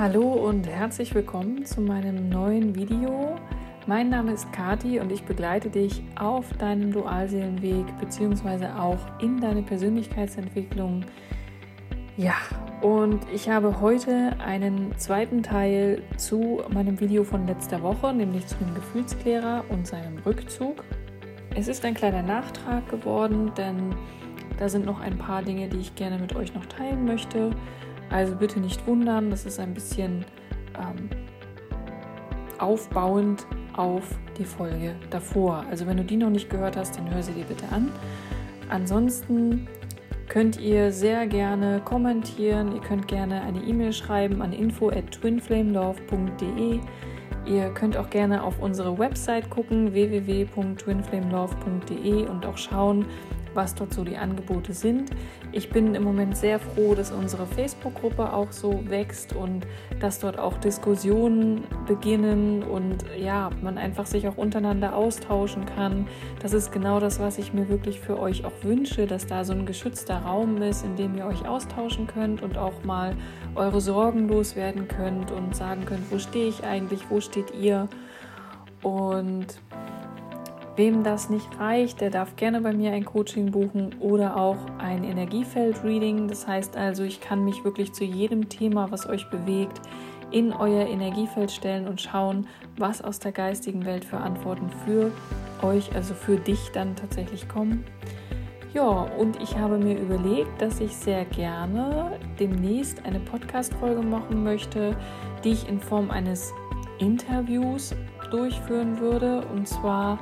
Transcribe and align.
Hallo 0.00 0.32
und 0.32 0.66
herzlich 0.66 1.14
willkommen 1.14 1.66
zu 1.66 1.82
meinem 1.82 2.30
neuen 2.30 2.74
Video. 2.74 3.36
Mein 3.86 4.08
Name 4.08 4.32
ist 4.32 4.50
Kati 4.50 4.98
und 4.98 5.12
ich 5.12 5.24
begleite 5.24 5.68
dich 5.68 6.02
auf 6.18 6.50
deinem 6.54 6.90
Dualseelenweg 6.90 7.84
beziehungsweise 8.00 8.74
auch 8.80 8.96
in 9.20 9.38
deine 9.42 9.60
Persönlichkeitsentwicklung. 9.60 11.04
Ja, 12.16 12.32
und 12.80 13.20
ich 13.30 13.50
habe 13.50 13.82
heute 13.82 14.34
einen 14.42 14.96
zweiten 14.96 15.42
Teil 15.42 16.02
zu 16.16 16.62
meinem 16.72 16.98
Video 16.98 17.22
von 17.22 17.46
letzter 17.46 17.82
Woche, 17.82 18.14
nämlich 18.14 18.46
zu 18.46 18.54
dem 18.54 18.74
Gefühlsklärer 18.74 19.66
und 19.68 19.86
seinem 19.86 20.16
Rückzug. 20.24 20.82
Es 21.54 21.68
ist 21.68 21.84
ein 21.84 21.92
kleiner 21.92 22.22
Nachtrag 22.22 22.88
geworden, 22.88 23.52
denn 23.54 23.94
da 24.58 24.70
sind 24.70 24.86
noch 24.86 25.00
ein 25.00 25.18
paar 25.18 25.42
Dinge, 25.42 25.68
die 25.68 25.80
ich 25.80 25.94
gerne 25.94 26.18
mit 26.18 26.34
euch 26.34 26.54
noch 26.54 26.64
teilen 26.64 27.04
möchte. 27.04 27.50
Also 28.10 28.34
bitte 28.34 28.60
nicht 28.60 28.86
wundern, 28.86 29.30
das 29.30 29.46
ist 29.46 29.58
ein 29.60 29.72
bisschen 29.72 30.26
ähm, 30.76 31.08
aufbauend 32.58 33.46
auf 33.76 34.04
die 34.36 34.44
Folge 34.44 34.96
davor. 35.10 35.64
Also 35.70 35.86
wenn 35.86 35.96
du 35.96 36.04
die 36.04 36.16
noch 36.16 36.30
nicht 36.30 36.50
gehört 36.50 36.76
hast, 36.76 36.98
dann 36.98 37.08
hör 37.12 37.22
sie 37.22 37.32
dir 37.32 37.44
bitte 37.44 37.66
an. 37.70 37.90
Ansonsten 38.68 39.68
könnt 40.28 40.60
ihr 40.60 40.92
sehr 40.92 41.26
gerne 41.26 41.80
kommentieren. 41.84 42.74
Ihr 42.74 42.80
könnt 42.80 43.08
gerne 43.08 43.42
eine 43.42 43.60
E-Mail 43.60 43.92
schreiben 43.92 44.40
an 44.42 44.52
info 44.52 44.90
at 44.90 45.10
twinflamelove.de. 45.12 46.80
Ihr 47.46 47.70
könnt 47.70 47.96
auch 47.96 48.10
gerne 48.10 48.44
auf 48.44 48.60
unsere 48.60 48.98
Website 48.98 49.48
gucken, 49.50 49.92
www.twinflamelove.de 49.92 52.28
und 52.28 52.46
auch 52.46 52.58
schauen, 52.58 53.06
was 53.54 53.74
dort 53.74 53.92
so 53.92 54.04
die 54.04 54.16
Angebote 54.16 54.72
sind. 54.72 55.10
Ich 55.52 55.70
bin 55.70 55.94
im 55.94 56.04
Moment 56.04 56.36
sehr 56.36 56.58
froh, 56.58 56.94
dass 56.94 57.10
unsere 57.10 57.46
Facebook-Gruppe 57.46 58.32
auch 58.32 58.52
so 58.52 58.82
wächst 58.88 59.34
und 59.34 59.66
dass 60.00 60.18
dort 60.20 60.38
auch 60.38 60.56
Diskussionen 60.58 61.64
beginnen 61.86 62.62
und 62.62 63.04
ja, 63.18 63.50
man 63.62 63.78
einfach 63.78 64.06
sich 64.06 64.28
auch 64.28 64.36
untereinander 64.36 64.94
austauschen 64.96 65.66
kann. 65.66 66.06
Das 66.40 66.52
ist 66.52 66.72
genau 66.72 67.00
das, 67.00 67.20
was 67.20 67.38
ich 67.38 67.52
mir 67.52 67.68
wirklich 67.68 68.00
für 68.00 68.18
euch 68.18 68.44
auch 68.44 68.62
wünsche, 68.62 69.06
dass 69.06 69.26
da 69.26 69.44
so 69.44 69.52
ein 69.52 69.66
geschützter 69.66 70.18
Raum 70.18 70.60
ist, 70.62 70.84
in 70.84 70.96
dem 70.96 71.16
ihr 71.16 71.26
euch 71.26 71.46
austauschen 71.46 72.06
könnt 72.06 72.42
und 72.42 72.56
auch 72.56 72.84
mal 72.84 73.16
eure 73.54 73.80
Sorgen 73.80 74.28
loswerden 74.28 74.88
könnt 74.88 75.30
und 75.30 75.56
sagen 75.56 75.84
könnt, 75.84 76.10
wo 76.10 76.18
stehe 76.18 76.48
ich 76.48 76.64
eigentlich, 76.64 77.00
wo 77.10 77.20
steht 77.20 77.54
ihr 77.54 77.88
und 78.82 79.46
Wem 80.76 81.02
das 81.02 81.28
nicht 81.28 81.58
reicht, 81.58 82.00
der 82.00 82.10
darf 82.10 82.36
gerne 82.36 82.60
bei 82.60 82.72
mir 82.72 82.92
ein 82.92 83.04
Coaching 83.04 83.50
buchen 83.50 83.96
oder 84.00 84.36
auch 84.36 84.56
ein 84.78 85.04
Energiefeld-Reading. 85.04 86.28
Das 86.28 86.46
heißt 86.46 86.76
also, 86.76 87.02
ich 87.02 87.20
kann 87.20 87.44
mich 87.44 87.64
wirklich 87.64 87.92
zu 87.92 88.04
jedem 88.04 88.48
Thema, 88.48 88.90
was 88.90 89.08
euch 89.08 89.28
bewegt, 89.30 89.80
in 90.30 90.52
euer 90.52 90.86
Energiefeld 90.86 91.50
stellen 91.50 91.88
und 91.88 92.00
schauen, 92.00 92.46
was 92.76 93.02
aus 93.02 93.18
der 93.18 93.32
geistigen 93.32 93.84
Welt 93.84 94.04
für 94.04 94.18
Antworten 94.18 94.70
für 94.84 95.10
euch, 95.62 95.94
also 95.94 96.14
für 96.14 96.36
dich 96.36 96.70
dann 96.72 96.94
tatsächlich 96.96 97.48
kommen. 97.48 97.84
Ja, 98.72 98.86
und 99.18 99.42
ich 99.42 99.58
habe 99.58 99.78
mir 99.78 99.98
überlegt, 99.98 100.62
dass 100.62 100.78
ich 100.78 100.94
sehr 100.94 101.24
gerne 101.24 102.20
demnächst 102.38 103.04
eine 103.04 103.18
Podcast-Folge 103.18 104.02
machen 104.02 104.44
möchte, 104.44 104.96
die 105.42 105.50
ich 105.50 105.68
in 105.68 105.80
Form 105.80 106.10
eines 106.12 106.52
Interviews 106.98 107.94
durchführen 108.30 109.00
würde. 109.00 109.44
Und 109.52 109.66
zwar 109.66 110.20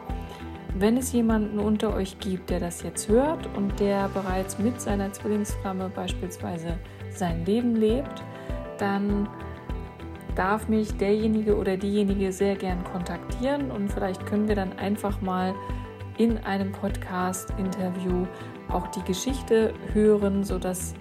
wenn 0.76 0.96
es 0.96 1.12
jemanden 1.12 1.58
unter 1.58 1.94
euch 1.94 2.18
gibt, 2.18 2.50
der 2.50 2.60
das 2.60 2.82
jetzt 2.82 3.08
hört 3.08 3.48
und 3.56 3.80
der 3.80 4.08
bereits 4.08 4.58
mit 4.58 4.80
seiner 4.80 5.12
Zwillingsflamme 5.12 5.90
beispielsweise 5.94 6.78
sein 7.10 7.44
Leben 7.44 7.76
lebt, 7.76 8.22
dann 8.78 9.28
darf 10.34 10.68
mich 10.68 10.96
derjenige 10.96 11.56
oder 11.56 11.76
diejenige 11.76 12.30
sehr 12.32 12.54
gern 12.54 12.84
kontaktieren 12.84 13.70
und 13.70 13.92
vielleicht 13.92 14.24
können 14.26 14.46
wir 14.46 14.54
dann 14.54 14.78
einfach 14.78 15.20
mal 15.20 15.54
in 16.16 16.38
einem 16.38 16.70
Podcast-Interview 16.72 18.26
auch 18.68 18.86
die 18.88 19.02
Geschichte 19.02 19.72
hören, 19.92 20.44
sodass 20.44 20.94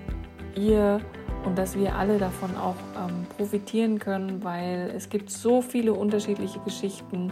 ihr 0.56 1.02
und 1.46 1.58
dass 1.58 1.78
wir 1.78 1.96
alle 1.96 2.18
davon 2.18 2.56
auch 2.58 2.76
ähm, 2.98 3.26
profitieren 3.38 4.00
können, 4.00 4.44
weil 4.44 4.92
es 4.96 5.10
gibt 5.10 5.30
so 5.30 5.62
viele 5.62 5.94
unterschiedliche 5.94 6.60
Geschichten 6.60 7.32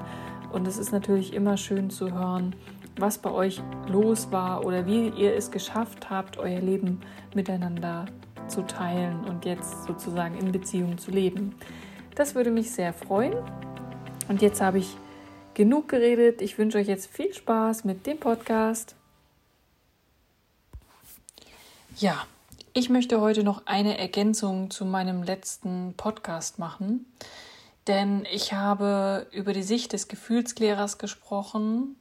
und 0.56 0.68
es 0.68 0.78
ist 0.78 0.94
natürlich 0.94 1.34
immer 1.34 1.58
schön 1.58 1.90
zu 1.90 2.14
hören, 2.14 2.56
was 2.98 3.18
bei 3.18 3.30
euch 3.30 3.62
los 3.88 4.32
war 4.32 4.66
oder 4.66 4.86
wie 4.86 5.10
ihr 5.10 5.36
es 5.36 5.52
geschafft 5.52 6.10
habt, 6.10 6.38
euer 6.38 6.62
Leben 6.62 7.02
miteinander 7.34 8.06
zu 8.48 8.62
teilen 8.62 9.26
und 9.26 9.44
jetzt 9.44 9.84
sozusagen 9.84 10.38
in 10.38 10.54
Beziehung 10.54 10.98
zu 10.98 11.12
leben. 11.12 11.56
Das 12.16 12.36
würde 12.36 12.52
mich 12.52 12.72
sehr 12.72 12.94
freuen. 12.94 13.36
Und 14.30 14.42
jetzt 14.42 14.62
habe 14.62 14.80
ich 14.80 14.96
genug 15.56 15.90
geredet. 15.90 16.42
Ich 16.42 16.58
wünsche 16.58 16.78
euch 16.78 16.88
jetzt 16.88 17.08
viel 17.08 17.34
Spaß 17.34 17.84
mit 17.84 18.06
dem 18.06 18.18
Podcast. 18.18 18.96
Ja, 21.98 22.26
ich 22.74 22.90
möchte 22.90 23.20
heute 23.20 23.44
noch 23.44 23.66
eine 23.66 23.98
Ergänzung 23.98 24.70
zu 24.70 24.86
meinem 24.86 25.22
letzten 25.22 25.94
Podcast 25.98 26.60
machen. 26.60 27.06
Denn 27.88 28.26
ich 28.32 28.54
habe 28.54 29.28
über 29.32 29.54
die 29.54 29.64
Sicht 29.64 29.94
des 29.94 30.08
Gefühlsklärers 30.08 30.98
gesprochen, 30.98 31.96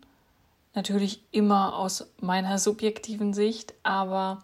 natürlich 0.74 1.22
immer 1.30 1.76
aus 1.76 2.06
meiner 2.20 2.58
subjektiven 2.58 3.34
Sicht, 3.34 3.74
aber 3.82 4.42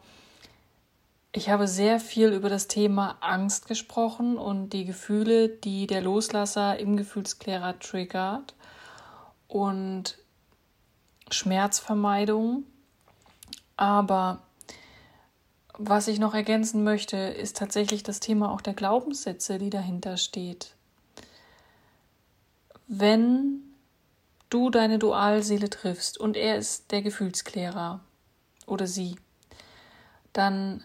ich 1.32 1.48
habe 1.48 1.66
sehr 1.68 2.00
viel 2.00 2.32
über 2.32 2.48
das 2.48 2.66
Thema 2.66 3.16
Angst 3.20 3.68
gesprochen 3.68 4.36
und 4.36 4.70
die 4.70 4.84
Gefühle, 4.84 5.48
die 5.48 5.86
der 5.86 6.02
Loslasser 6.02 6.78
im 6.78 6.96
Gefühlsklärer 6.96 7.78
triggert. 7.78 8.54
Und 9.46 10.18
Schmerzvermeidung. 11.30 12.64
Aber 13.76 14.42
was 15.78 16.08
ich 16.08 16.18
noch 16.18 16.34
ergänzen 16.34 16.82
möchte, 16.84 17.16
ist 17.16 17.56
tatsächlich 17.56 18.02
das 18.02 18.20
Thema 18.20 18.50
auch 18.52 18.60
der 18.60 18.74
Glaubenssätze, 18.74 19.58
die 19.58 19.70
dahinter 19.70 20.16
steht 20.16 20.74
wenn 22.92 23.62
du 24.50 24.68
deine 24.68 24.98
Dualseele 24.98 25.70
triffst 25.70 26.18
und 26.18 26.36
er 26.36 26.56
ist 26.56 26.90
der 26.90 27.02
Gefühlsklärer 27.02 28.00
oder 28.66 28.88
sie, 28.88 29.14
dann 30.32 30.82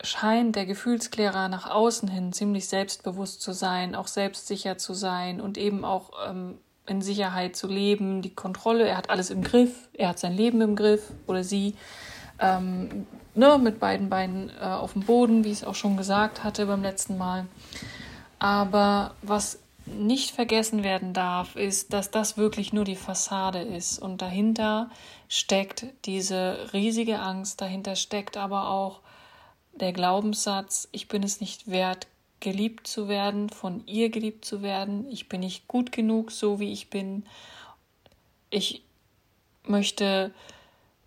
scheint 0.00 0.54
der 0.54 0.66
Gefühlsklärer 0.66 1.48
nach 1.48 1.68
außen 1.68 2.08
hin 2.08 2.32
ziemlich 2.32 2.68
selbstbewusst 2.68 3.42
zu 3.42 3.52
sein, 3.52 3.96
auch 3.96 4.06
selbstsicher 4.06 4.78
zu 4.78 4.94
sein 4.94 5.40
und 5.40 5.58
eben 5.58 5.84
auch 5.84 6.12
ähm, 6.28 6.58
in 6.86 7.02
Sicherheit 7.02 7.56
zu 7.56 7.66
leben, 7.66 8.22
die 8.22 8.34
Kontrolle, 8.34 8.86
er 8.86 8.96
hat 8.96 9.10
alles 9.10 9.30
im 9.30 9.42
Griff, 9.42 9.88
er 9.92 10.10
hat 10.10 10.20
sein 10.20 10.34
Leben 10.34 10.60
im 10.60 10.76
Griff 10.76 11.12
oder 11.26 11.42
sie, 11.42 11.74
ähm, 12.38 13.08
ne, 13.34 13.58
mit 13.58 13.80
beiden 13.80 14.08
Beinen 14.08 14.50
äh, 14.50 14.64
auf 14.64 14.92
dem 14.92 15.02
Boden, 15.02 15.42
wie 15.42 15.50
ich 15.50 15.58
es 15.58 15.64
auch 15.64 15.74
schon 15.74 15.96
gesagt 15.96 16.44
hatte 16.44 16.66
beim 16.66 16.82
letzten 16.82 17.18
Mal. 17.18 17.46
Aber 18.38 19.14
was 19.20 19.58
nicht 19.98 20.30
vergessen 20.30 20.82
werden 20.82 21.12
darf, 21.12 21.56
ist, 21.56 21.92
dass 21.92 22.10
das 22.10 22.36
wirklich 22.36 22.72
nur 22.72 22.84
die 22.84 22.96
Fassade 22.96 23.60
ist 23.60 23.98
und 23.98 24.22
dahinter 24.22 24.90
steckt 25.28 25.86
diese 26.04 26.72
riesige 26.72 27.20
Angst, 27.20 27.60
dahinter 27.60 27.96
steckt 27.96 28.36
aber 28.36 28.70
auch 28.70 29.00
der 29.72 29.92
Glaubenssatz, 29.92 30.88
ich 30.92 31.08
bin 31.08 31.22
es 31.22 31.40
nicht 31.40 31.70
wert, 31.70 32.06
geliebt 32.40 32.86
zu 32.86 33.08
werden, 33.08 33.50
von 33.50 33.86
ihr 33.86 34.10
geliebt 34.10 34.44
zu 34.44 34.62
werden, 34.62 35.06
ich 35.10 35.28
bin 35.28 35.40
nicht 35.40 35.68
gut 35.68 35.92
genug, 35.92 36.32
so 36.32 36.58
wie 36.58 36.72
ich 36.72 36.90
bin, 36.90 37.24
ich 38.50 38.82
möchte 39.64 40.32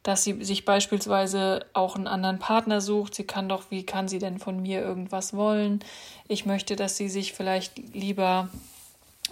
dass 0.03 0.25
sie 0.25 0.43
sich 0.43 0.65
beispielsweise 0.65 1.65
auch 1.71 1.95
einen 1.95 2.07
anderen 2.07 2.37
Partner 2.37 2.81
sucht. 2.81 3.15
Sie 3.15 3.23
kann 3.23 3.47
doch, 3.47 3.71
wie 3.71 3.85
kann 3.85 4.09
sie 4.09 4.19
denn 4.19 4.37
von 4.37 4.61
mir 4.61 4.81
irgendwas 4.81 5.33
wollen? 5.33 5.79
Ich 6.27 6.45
möchte, 6.45 6.75
dass 6.75 6.97
sie 6.97 7.07
sich 7.07 7.31
vielleicht 7.31 7.77
lieber 7.93 8.49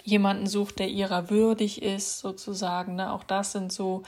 jemanden 0.04 0.48
sucht, 0.48 0.80
der 0.80 0.90
ihrer 0.90 1.30
würdig 1.30 1.82
ist, 1.82 2.20
sozusagen. 2.20 2.96
Ne? 2.96 3.12
Auch 3.12 3.24
das 3.24 3.52
sind 3.52 3.72
so 3.72 4.04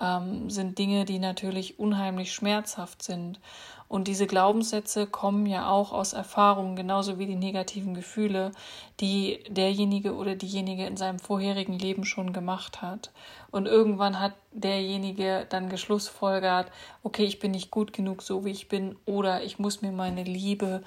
ähm, 0.00 0.48
sind 0.50 0.78
Dinge, 0.78 1.04
die 1.04 1.18
natürlich 1.18 1.78
unheimlich 1.78 2.32
schmerzhaft 2.32 3.02
sind. 3.02 3.38
Und 3.86 4.06
diese 4.06 4.28
Glaubenssätze 4.28 5.08
kommen 5.08 5.46
ja 5.46 5.68
auch 5.68 5.92
aus 5.92 6.12
Erfahrungen, 6.12 6.76
genauso 6.76 7.18
wie 7.18 7.26
die 7.26 7.34
negativen 7.34 7.92
Gefühle, 7.92 8.52
die 9.00 9.42
derjenige 9.48 10.14
oder 10.14 10.36
diejenige 10.36 10.86
in 10.86 10.96
seinem 10.96 11.18
vorherigen 11.18 11.76
Leben 11.76 12.04
schon 12.04 12.32
gemacht 12.32 12.82
hat. 12.82 13.10
Und 13.50 13.66
irgendwann 13.66 14.20
hat 14.20 14.34
derjenige 14.52 15.44
dann 15.48 15.68
geschlussfolgert, 15.68 16.70
okay, 17.02 17.24
ich 17.24 17.40
bin 17.40 17.50
nicht 17.50 17.72
gut 17.72 17.92
genug 17.92 18.22
so, 18.22 18.44
wie 18.44 18.52
ich 18.52 18.68
bin, 18.68 18.94
oder 19.06 19.42
ich 19.42 19.58
muss 19.58 19.82
mir 19.82 19.92
meine 19.92 20.22
Liebe 20.22 20.84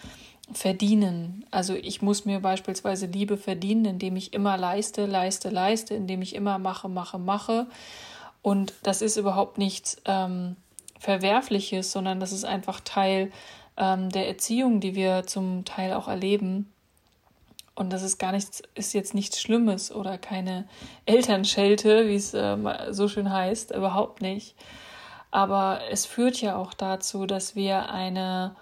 verdienen. 0.52 1.46
Also 1.52 1.74
ich 1.74 2.02
muss 2.02 2.26
mir 2.26 2.40
beispielsweise 2.40 3.06
Liebe 3.06 3.38
verdienen, 3.38 3.86
indem 3.86 4.16
ich 4.16 4.34
immer 4.34 4.58
leiste, 4.58 5.06
leiste, 5.06 5.50
leiste, 5.50 5.94
indem 5.94 6.22
ich 6.22 6.36
immer 6.36 6.58
mache, 6.58 6.90
mache, 6.90 7.18
mache. 7.18 7.68
Und 8.42 8.74
das 8.84 9.02
ist 9.02 9.18
überhaupt 9.18 9.58
nichts 9.58 10.02
ähm, 10.06 10.58
Verwerfliches, 11.00 11.92
sondern 11.92 12.20
das 12.20 12.32
ist 12.32 12.44
einfach 12.44 12.82
Teil 12.82 13.32
ähm, 13.78 14.10
der 14.10 14.28
Erziehung, 14.28 14.82
die 14.82 14.96
wir 14.96 15.26
zum 15.26 15.64
Teil 15.66 15.94
auch 15.94 16.08
erleben. 16.08 16.70
Und 17.76 17.92
das 17.92 18.04
ist 18.04 18.20
gar 18.20 18.34
nichts, 18.34 18.62
ist 18.76 18.94
jetzt 18.94 19.16
nichts 19.16 19.42
Schlimmes 19.42 19.92
oder 19.92 20.18
keine 20.18 20.68
Elternschelte, 21.06 22.08
wie 22.08 22.16
es 22.16 22.34
äh, 22.34 22.58
so 22.92 23.08
schön 23.08 23.32
heißt, 23.32 23.72
überhaupt 23.72 24.22
nicht. 24.22 24.56
Aber 25.32 25.80
es 25.90 26.06
führt 26.06 26.40
ja 26.42 26.58
auch 26.58 26.74
dazu, 26.76 27.26
dass 27.26 27.56
wir 27.56 27.90
eine 27.90 28.56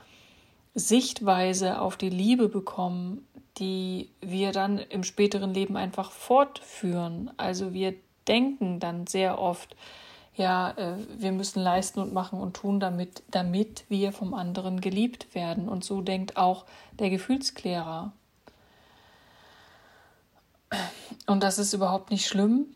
Sichtweise 0.73 1.81
auf 1.81 1.97
die 1.97 2.09
Liebe 2.09 2.47
bekommen, 2.47 3.27
die 3.57 4.09
wir 4.21 4.51
dann 4.51 4.77
im 4.77 5.03
späteren 5.03 5.53
Leben 5.53 5.75
einfach 5.75 6.11
fortführen. 6.11 7.31
Also 7.37 7.73
wir 7.73 7.95
denken 8.27 8.79
dann 8.79 9.07
sehr 9.07 9.39
oft, 9.39 9.75
ja, 10.35 10.71
äh, 10.71 10.95
wir 11.17 11.31
müssen 11.33 11.61
leisten 11.61 11.99
und 11.99 12.13
machen 12.13 12.39
und 12.39 12.55
tun, 12.55 12.79
damit, 12.79 13.23
damit 13.29 13.85
wir 13.89 14.13
vom 14.13 14.33
anderen 14.33 14.79
geliebt 14.79 15.35
werden. 15.35 15.67
Und 15.67 15.83
so 15.83 16.01
denkt 16.01 16.37
auch 16.37 16.65
der 16.99 17.09
Gefühlsklärer. 17.09 18.13
Und 21.27 21.43
das 21.43 21.59
ist 21.59 21.73
überhaupt 21.73 22.11
nicht 22.11 22.25
schlimm, 22.25 22.67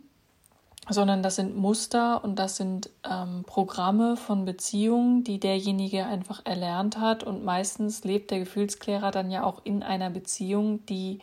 sondern 0.89 1.23
das 1.23 1.35
sind 1.35 1.55
Muster 1.55 2.23
und 2.23 2.37
das 2.37 2.57
sind 2.57 2.89
ähm, 3.09 3.43
Programme 3.45 4.17
von 4.17 4.45
Beziehungen, 4.45 5.23
die 5.23 5.39
derjenige 5.39 6.05
einfach 6.05 6.41
erlernt 6.45 6.99
hat. 6.99 7.23
Und 7.23 7.43
meistens 7.43 8.03
lebt 8.03 8.31
der 8.31 8.39
Gefühlsklärer 8.39 9.11
dann 9.11 9.31
ja 9.31 9.43
auch 9.43 9.61
in 9.63 9.81
einer 9.81 10.09
Beziehung, 10.09 10.85
die 10.85 11.19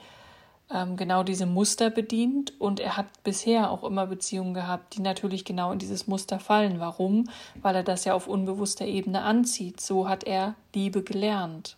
ähm, 0.69 0.97
genau 0.97 1.23
diese 1.23 1.47
Muster 1.47 1.91
bedient. 1.91 2.61
Und 2.61 2.81
er 2.81 2.97
hat 2.97 3.07
bisher 3.23 3.71
auch 3.71 3.85
immer 3.85 4.07
Beziehungen 4.07 4.55
gehabt, 4.55 4.97
die 4.97 5.01
natürlich 5.01 5.45
genau 5.45 5.71
in 5.71 5.79
dieses 5.79 6.09
Muster 6.09 6.41
fallen. 6.41 6.81
Warum? 6.81 7.29
Weil 7.61 7.77
er 7.77 7.85
das 7.85 8.05
ja 8.05 8.15
auf 8.15 8.27
unbewusster 8.27 8.87
Ebene 8.87 9.23
anzieht. 9.23 9.81
So 9.81 10.09
hat 10.09 10.25
er 10.25 10.55
Liebe 10.75 11.03
gelernt. 11.03 11.77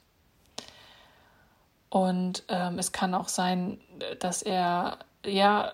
Und 1.91 2.45
ähm, 2.49 2.79
es 2.79 2.93
kann 2.93 3.15
auch 3.15 3.29
sein, 3.29 3.79
dass 4.19 4.43
er 4.43 4.99
ja, 5.25 5.73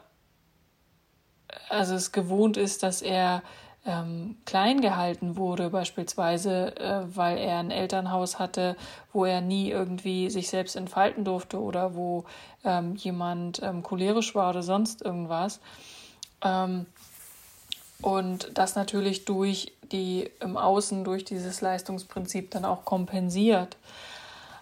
also 1.68 1.94
es 1.94 2.12
gewohnt 2.12 2.56
ist, 2.56 2.82
dass 2.82 3.02
er 3.02 3.42
ähm, 3.86 4.36
klein 4.44 4.80
gehalten 4.80 5.36
wurde, 5.36 5.70
beispielsweise, 5.70 6.76
äh, 6.76 7.16
weil 7.16 7.38
er 7.38 7.58
ein 7.58 7.70
Elternhaus 7.70 8.38
hatte, 8.38 8.76
wo 9.12 9.24
er 9.24 9.40
nie 9.40 9.70
irgendwie 9.70 10.28
sich 10.28 10.50
selbst 10.50 10.76
entfalten 10.76 11.24
durfte 11.24 11.58
oder 11.58 11.94
wo 11.94 12.24
ähm, 12.64 12.94
jemand 12.96 13.62
ähm, 13.62 13.82
cholerisch 13.82 14.34
war 14.34 14.50
oder 14.50 14.62
sonst 14.62 15.02
irgendwas. 15.02 15.60
Ähm, 16.42 16.86
und 18.02 18.50
das 18.54 18.76
natürlich 18.76 19.24
durch 19.24 19.72
die 19.92 20.30
im 20.40 20.56
Außen, 20.56 21.04
durch 21.04 21.24
dieses 21.24 21.60
Leistungsprinzip 21.60 22.50
dann 22.50 22.64
auch 22.64 22.84
kompensiert. 22.84 23.76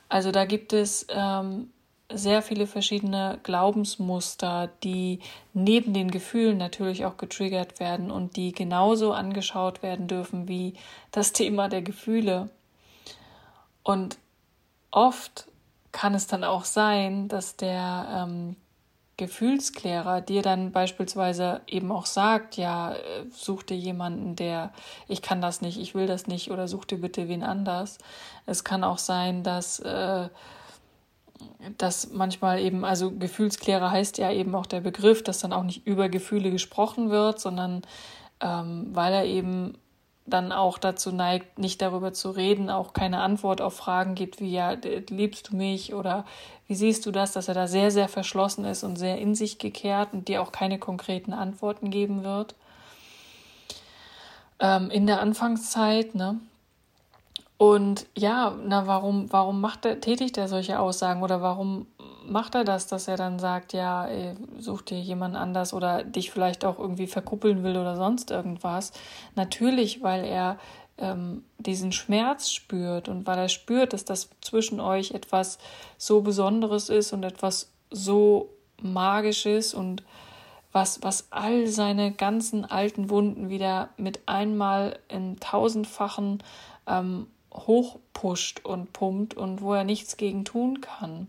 Also 0.08 0.32
da 0.32 0.44
gibt 0.44 0.72
es 0.72 1.06
ähm, 1.10 1.70
sehr 2.12 2.40
viele 2.40 2.66
verschiedene 2.66 3.38
Glaubensmuster, 3.42 4.70
die 4.82 5.20
neben 5.52 5.92
den 5.92 6.10
Gefühlen 6.10 6.56
natürlich 6.56 7.04
auch 7.04 7.18
getriggert 7.18 7.80
werden 7.80 8.10
und 8.10 8.36
die 8.36 8.52
genauso 8.52 9.12
angeschaut 9.12 9.82
werden 9.82 10.08
dürfen 10.08 10.48
wie 10.48 10.74
das 11.10 11.32
Thema 11.32 11.68
der 11.68 11.82
Gefühle. 11.82 12.48
Und 13.82 14.18
oft 14.90 15.48
kann 15.92 16.14
es 16.14 16.26
dann 16.26 16.44
auch 16.44 16.64
sein, 16.64 17.28
dass 17.28 17.56
der 17.56 18.26
ähm, 18.28 18.56
Gefühlsklärer 19.18 20.20
dir 20.20 20.42
dann 20.42 20.70
beispielsweise 20.72 21.60
eben 21.66 21.90
auch 21.90 22.06
sagt, 22.06 22.56
ja, 22.56 22.94
äh, 22.94 23.26
such 23.30 23.64
dir 23.64 23.76
jemanden, 23.76 24.36
der, 24.36 24.72
ich 25.08 25.22
kann 25.22 25.42
das 25.42 25.60
nicht, 25.60 25.78
ich 25.78 25.94
will 25.94 26.06
das 26.06 26.26
nicht 26.26 26.50
oder 26.50 26.68
such 26.68 26.86
dir 26.86 27.00
bitte 27.00 27.28
wen 27.28 27.42
anders. 27.42 27.98
Es 28.46 28.64
kann 28.64 28.84
auch 28.84 28.98
sein, 28.98 29.42
dass, 29.42 29.80
äh, 29.80 30.28
dass 31.76 32.10
manchmal 32.10 32.60
eben, 32.60 32.84
also 32.84 33.10
Gefühlsklärer 33.10 33.90
heißt 33.90 34.18
ja 34.18 34.30
eben 34.32 34.54
auch 34.54 34.66
der 34.66 34.80
Begriff, 34.80 35.22
dass 35.22 35.40
dann 35.40 35.52
auch 35.52 35.62
nicht 35.62 35.86
über 35.86 36.08
Gefühle 36.08 36.50
gesprochen 36.50 37.10
wird, 37.10 37.40
sondern 37.40 37.82
ähm, 38.40 38.88
weil 38.92 39.12
er 39.12 39.24
eben 39.24 39.78
dann 40.26 40.52
auch 40.52 40.78
dazu 40.78 41.10
neigt, 41.10 41.58
nicht 41.58 41.80
darüber 41.80 42.12
zu 42.12 42.30
reden, 42.30 42.70
auch 42.70 42.92
keine 42.92 43.20
Antwort 43.20 43.60
auf 43.60 43.74
Fragen 43.74 44.14
gibt 44.14 44.40
wie 44.40 44.52
ja, 44.52 44.76
liebst 45.08 45.50
du 45.50 45.56
mich 45.56 45.94
oder 45.94 46.24
wie 46.66 46.74
siehst 46.74 47.06
du 47.06 47.10
das, 47.10 47.32
dass 47.32 47.48
er 47.48 47.54
da 47.54 47.66
sehr, 47.66 47.90
sehr 47.90 48.08
verschlossen 48.08 48.64
ist 48.64 48.84
und 48.84 48.96
sehr 48.96 49.18
in 49.18 49.34
sich 49.34 49.58
gekehrt 49.58 50.10
und 50.12 50.28
dir 50.28 50.42
auch 50.42 50.52
keine 50.52 50.78
konkreten 50.78 51.32
Antworten 51.32 51.90
geben 51.90 52.24
wird. 52.24 52.54
Ähm, 54.60 54.90
in 54.90 55.06
der 55.06 55.20
Anfangszeit, 55.20 56.14
ne? 56.14 56.40
Und 57.58 58.06
ja, 58.16 58.56
na, 58.64 58.86
warum, 58.86 59.32
warum 59.32 59.60
macht 59.60 59.84
er, 59.84 60.00
tätigt 60.00 60.38
er 60.38 60.46
solche 60.46 60.78
Aussagen 60.78 61.24
oder 61.24 61.42
warum 61.42 61.86
macht 62.24 62.54
er 62.54 62.62
das, 62.62 62.86
dass 62.86 63.08
er 63.08 63.16
dann 63.16 63.40
sagt, 63.40 63.72
ja, 63.72 64.08
such 64.58 64.82
dir 64.82 65.00
jemand 65.00 65.34
anders 65.34 65.72
oder 65.74 66.04
dich 66.04 66.30
vielleicht 66.30 66.64
auch 66.64 66.78
irgendwie 66.78 67.08
verkuppeln 67.08 67.64
will 67.64 67.76
oder 67.76 67.96
sonst 67.96 68.30
irgendwas? 68.30 68.92
Natürlich, 69.34 70.04
weil 70.04 70.24
er 70.24 70.58
ähm, 70.98 71.42
diesen 71.58 71.90
Schmerz 71.90 72.50
spürt 72.50 73.08
und 73.08 73.26
weil 73.26 73.38
er 73.38 73.48
spürt, 73.48 73.92
dass 73.92 74.04
das 74.04 74.30
zwischen 74.40 74.78
euch 74.78 75.10
etwas 75.12 75.58
so 75.96 76.20
Besonderes 76.20 76.88
ist 76.90 77.12
und 77.12 77.24
etwas 77.24 77.72
so 77.90 78.50
Magisches 78.80 79.74
und 79.74 80.04
was, 80.70 81.02
was 81.02 81.26
all 81.30 81.66
seine 81.66 82.12
ganzen 82.12 82.64
alten 82.64 83.10
Wunden 83.10 83.48
wieder 83.48 83.88
mit 83.96 84.20
einmal 84.26 84.98
in 85.08 85.40
tausendfachen 85.40 86.42
ähm, 86.86 87.26
hochpusht 87.52 88.64
und 88.64 88.92
pumpt 88.92 89.34
und 89.34 89.62
wo 89.62 89.74
er 89.74 89.84
nichts 89.84 90.16
gegen 90.16 90.44
tun 90.44 90.80
kann. 90.80 91.28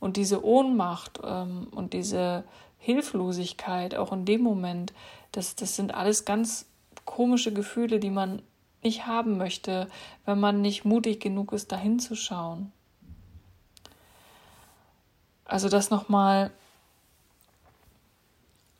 Und 0.00 0.16
diese 0.16 0.44
Ohnmacht 0.44 1.20
ähm, 1.24 1.68
und 1.70 1.92
diese 1.92 2.44
Hilflosigkeit 2.78 3.94
auch 3.94 4.12
in 4.12 4.24
dem 4.24 4.42
Moment, 4.42 4.92
das, 5.32 5.56
das 5.56 5.76
sind 5.76 5.94
alles 5.94 6.24
ganz 6.24 6.66
komische 7.04 7.52
Gefühle, 7.52 7.98
die 7.98 8.10
man 8.10 8.42
nicht 8.82 9.06
haben 9.06 9.38
möchte, 9.38 9.88
wenn 10.26 10.38
man 10.38 10.60
nicht 10.60 10.84
mutig 10.84 11.20
genug 11.20 11.52
ist, 11.52 11.72
dahin 11.72 11.98
zu 11.98 12.14
schauen. 12.14 12.72
Also 15.46 15.68
das 15.68 15.90
nochmal 15.90 16.50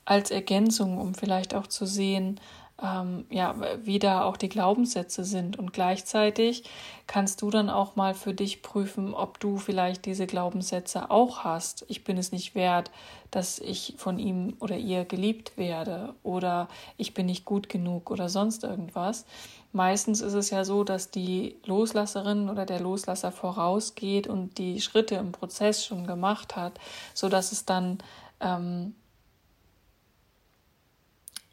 als 0.05 0.31
Ergänzung, 0.31 0.99
um 0.99 1.15
vielleicht 1.15 1.55
auch 1.55 1.67
zu 1.67 1.87
sehen, 1.87 2.41
ähm, 2.83 3.25
ja, 3.31 3.55
wie 3.83 3.99
da 3.99 4.25
auch 4.25 4.37
die 4.37 4.49
Glaubenssätze 4.49 5.25
sind. 5.25 5.59
Und 5.59 5.73
gleichzeitig 5.73 6.65
kannst 7.07 7.43
du 7.43 7.51
dann 7.51 7.71
auch 7.71 7.97
mal 7.97 8.15
für 8.15 8.35
dich 8.35 8.63
prüfen, 8.63 9.15
ob 9.15 9.39
du 9.39 9.59
vielleicht 9.59 10.07
diese 10.07 10.27
Glaubenssätze 10.27 11.11
auch 11.11 11.45
hast. 11.45 11.85
Ich 11.89 12.05
bin 12.05 12.19
es 12.19 12.33
nicht 12.33 12.55
wert, 12.55 12.91
dass 13.31 13.59
ich 13.59 13.95
von 13.97 14.19
ihm 14.19 14.57
oder 14.61 14.77
ihr 14.77 15.05
geliebt 15.05 15.57
werde 15.57 16.15
oder 16.23 16.69
ich 16.97 17.15
bin 17.15 17.27
nicht 17.27 17.45
gut 17.45 17.69
genug 17.69 18.11
oder 18.11 18.29
sonst 18.29 18.65
irgendwas. 18.65 19.25
Meistens 19.73 20.21
ist 20.21 20.35
es 20.35 20.51
ja 20.51 20.65
so, 20.65 20.85
dass 20.85 21.11
die 21.11 21.57
Loslasserin 21.65 22.49
oder 22.49 22.65
der 22.65 22.81
Loslasser 22.81 23.33
vorausgeht 23.33 24.29
und 24.29 24.59
die 24.59 24.81
Schritte 24.81 25.17
im 25.17 25.33
Prozess 25.33 25.85
schon 25.85 26.07
gemacht 26.07 26.55
hat, 26.55 26.79
so 27.13 27.29
dass 27.29 27.51
es 27.51 27.65
dann 27.65 27.99
ähm, 28.41 28.95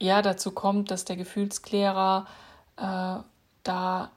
ja 0.02 0.22
dazu 0.22 0.52
kommt, 0.52 0.92
dass 0.92 1.06
der 1.06 1.16
Gefühlsklärer 1.16 2.28
äh, 2.78 3.18
da 3.64 4.12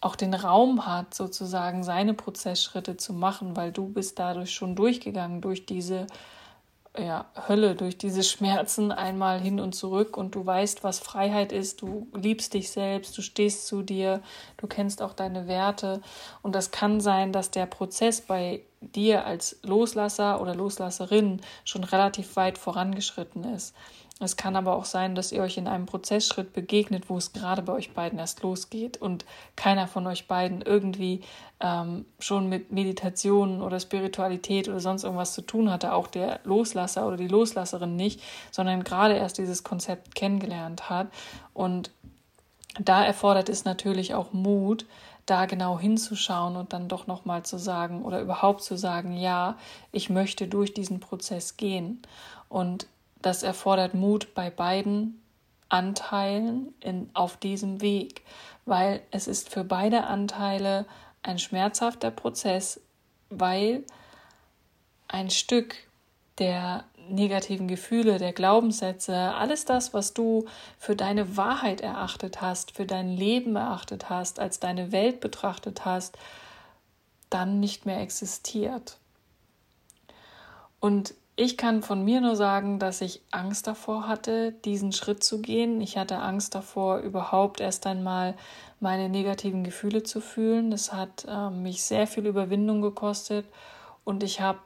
auch 0.00 0.16
den 0.16 0.32
Raum 0.32 0.86
hat, 0.86 1.14
sozusagen 1.14 1.84
seine 1.84 2.14
Prozessschritte 2.14 2.96
zu 2.96 3.12
machen, 3.12 3.56
weil 3.56 3.70
du 3.70 3.88
bist 3.88 4.18
dadurch 4.18 4.52
schon 4.54 4.74
durchgegangen, 4.74 5.40
durch 5.42 5.66
diese 5.66 6.06
ja, 6.98 7.26
Hölle, 7.48 7.76
durch 7.76 7.98
diese 7.98 8.24
Schmerzen 8.24 8.90
einmal 8.90 9.40
hin 9.40 9.60
und 9.60 9.74
zurück 9.74 10.16
und 10.16 10.34
du 10.34 10.44
weißt, 10.44 10.82
was 10.82 10.98
Freiheit 10.98 11.52
ist, 11.52 11.82
du 11.82 12.08
liebst 12.14 12.54
dich 12.54 12.70
selbst, 12.70 13.16
du 13.16 13.22
stehst 13.22 13.66
zu 13.66 13.82
dir, 13.82 14.22
du 14.56 14.66
kennst 14.66 15.00
auch 15.00 15.12
deine 15.12 15.46
Werte 15.46 16.00
und 16.42 16.54
das 16.54 16.72
kann 16.72 17.00
sein, 17.00 17.32
dass 17.32 17.52
der 17.52 17.66
Prozess 17.66 18.22
bei 18.22 18.62
dir 18.80 19.24
als 19.24 19.60
Loslasser 19.62 20.40
oder 20.40 20.54
Loslasserin 20.54 21.42
schon 21.64 21.84
relativ 21.84 22.34
weit 22.34 22.58
vorangeschritten 22.58 23.44
ist. 23.44 23.74
Es 24.22 24.36
kann 24.36 24.54
aber 24.54 24.76
auch 24.76 24.84
sein, 24.84 25.14
dass 25.14 25.32
ihr 25.32 25.42
euch 25.42 25.56
in 25.56 25.66
einem 25.66 25.86
Prozessschritt 25.86 26.52
begegnet, 26.52 27.08
wo 27.08 27.16
es 27.16 27.32
gerade 27.32 27.62
bei 27.62 27.72
euch 27.72 27.94
beiden 27.94 28.18
erst 28.18 28.42
losgeht 28.42 28.98
und 28.98 29.24
keiner 29.56 29.88
von 29.88 30.06
euch 30.06 30.28
beiden 30.28 30.60
irgendwie 30.60 31.22
ähm, 31.58 32.04
schon 32.18 32.50
mit 32.50 32.70
Meditation 32.70 33.62
oder 33.62 33.80
Spiritualität 33.80 34.68
oder 34.68 34.78
sonst 34.78 35.04
irgendwas 35.04 35.32
zu 35.32 35.40
tun 35.40 35.70
hatte, 35.70 35.94
auch 35.94 36.06
der 36.06 36.40
Loslasser 36.44 37.06
oder 37.06 37.16
die 37.16 37.28
Loslasserin 37.28 37.96
nicht, 37.96 38.20
sondern 38.50 38.84
gerade 38.84 39.14
erst 39.14 39.38
dieses 39.38 39.64
Konzept 39.64 40.14
kennengelernt 40.14 40.90
hat. 40.90 41.08
Und 41.54 41.90
da 42.78 43.02
erfordert 43.02 43.48
es 43.48 43.64
natürlich 43.64 44.14
auch 44.14 44.34
Mut, 44.34 44.84
da 45.24 45.46
genau 45.46 45.78
hinzuschauen 45.78 46.56
und 46.56 46.74
dann 46.74 46.88
doch 46.88 47.06
nochmal 47.06 47.42
zu 47.44 47.58
sagen 47.58 48.02
oder 48.02 48.20
überhaupt 48.20 48.62
zu 48.62 48.76
sagen, 48.76 49.16
ja, 49.16 49.56
ich 49.92 50.10
möchte 50.10 50.46
durch 50.46 50.74
diesen 50.74 51.00
Prozess 51.00 51.56
gehen. 51.56 52.02
Und 52.48 52.86
das 53.22 53.42
erfordert 53.42 53.94
Mut 53.94 54.34
bei 54.34 54.50
beiden 54.50 55.22
Anteilen 55.68 56.74
in, 56.80 57.10
auf 57.14 57.36
diesem 57.36 57.80
Weg, 57.80 58.22
weil 58.66 59.02
es 59.10 59.28
ist 59.28 59.50
für 59.50 59.64
beide 59.64 60.04
Anteile 60.04 60.86
ein 61.22 61.38
schmerzhafter 61.38 62.10
Prozess, 62.10 62.80
weil 63.28 63.84
ein 65.08 65.30
Stück 65.30 65.76
der 66.38 66.84
negativen 67.08 67.68
Gefühle, 67.68 68.18
der 68.18 68.32
Glaubenssätze, 68.32 69.14
alles 69.14 69.64
das, 69.64 69.92
was 69.92 70.14
du 70.14 70.46
für 70.78 70.96
deine 70.96 71.36
Wahrheit 71.36 71.80
erachtet 71.80 72.40
hast, 72.40 72.72
für 72.72 72.86
dein 72.86 73.08
Leben 73.08 73.56
erachtet 73.56 74.08
hast, 74.08 74.38
als 74.38 74.60
deine 74.60 74.92
Welt 74.92 75.20
betrachtet 75.20 75.84
hast, 75.84 76.16
dann 77.28 77.60
nicht 77.60 77.86
mehr 77.86 78.00
existiert. 78.00 78.98
Und 80.78 81.14
ich 81.36 81.56
kann 81.56 81.82
von 81.82 82.04
mir 82.04 82.20
nur 82.20 82.36
sagen, 82.36 82.78
dass 82.78 83.00
ich 83.00 83.22
Angst 83.30 83.66
davor 83.66 84.06
hatte, 84.06 84.52
diesen 84.52 84.92
Schritt 84.92 85.24
zu 85.24 85.40
gehen. 85.40 85.80
Ich 85.80 85.96
hatte 85.96 86.18
Angst 86.18 86.54
davor, 86.54 86.98
überhaupt 86.98 87.60
erst 87.60 87.86
einmal 87.86 88.34
meine 88.78 89.08
negativen 89.08 89.64
Gefühle 89.64 90.02
zu 90.02 90.20
fühlen. 90.20 90.70
Das 90.70 90.92
hat 90.92 91.26
äh, 91.28 91.50
mich 91.50 91.82
sehr 91.82 92.06
viel 92.06 92.26
Überwindung 92.26 92.82
gekostet 92.82 93.46
und 94.04 94.22
ich 94.22 94.40
habe 94.40 94.60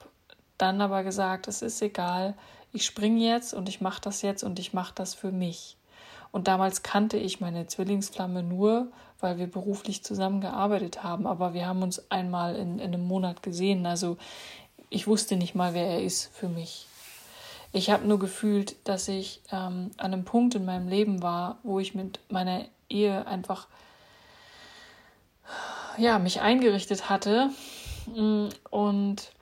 dann 0.59 0.81
aber 0.81 1.03
gesagt, 1.05 1.49
es 1.49 1.63
ist 1.63 1.83
egal, 1.83 2.35
ich 2.73 2.85
springe 2.85 3.25
jetzt 3.25 3.55
und 3.55 3.69
ich 3.69 3.81
mache 3.81 4.01
das 4.01 4.23
jetzt 4.23 4.43
und 4.43 4.59
ich 4.59 4.73
mache 4.73 4.95
das 4.95 5.15
für 5.15 5.31
mich. 5.31 5.77
Und 6.33 6.49
damals 6.49 6.83
kannte 6.83 7.17
ich 7.17 7.41
meine 7.41 7.69
Zwillingsflamme 7.69 8.43
nur, 8.43 8.89
weil 9.21 9.39
wir 9.39 9.47
beruflich 9.47 10.03
zusammengearbeitet 10.03 11.05
haben, 11.05 11.29
aber 11.29 11.55
wir 11.55 11.67
haben 11.67 11.83
uns 11.83 12.11
einmal 12.11 12.57
in, 12.57 12.81
in 12.81 12.93
einem 12.93 13.07
Monat 13.07 13.43
gesehen. 13.45 13.87
Also 13.87 14.17
ich 14.91 15.07
wusste 15.07 15.37
nicht 15.37 15.55
mal, 15.55 15.75
wer 15.75 15.87
er 15.87 16.03
ist 16.03 16.31
für 16.35 16.49
mich. 16.49 16.87
Ich 17.73 17.91
habe 17.91 18.07
nur 18.07 18.19
gefühlt, 18.19 18.77
dass 18.85 19.09
ich 19.09 19.43
ähm, 19.51 19.91
an 19.97 20.13
einem 20.13 20.25
Punkt 20.25 20.55
in 20.55 20.65
meinem 20.65 20.89
Leben 20.89 21.23
war, 21.23 21.59
wo 21.65 21.81
ich 21.81 21.95
mit 21.95 22.21
meiner 22.31 22.67
Ehe 22.89 23.27
einfach 23.27 23.67
ja, 25.99 26.19
mich 26.19 26.41
eingerichtet 26.41 27.09
hatte 27.09 27.51
mm, 28.07 28.49
und 28.71 29.33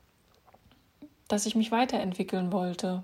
dass 1.29 1.47
ich 1.47 1.55
mich 1.55 1.71
weiterentwickeln 1.73 2.53
wollte. 2.53 3.03